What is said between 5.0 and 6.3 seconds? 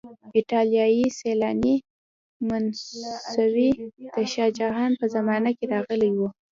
زمانه کې راغلی و.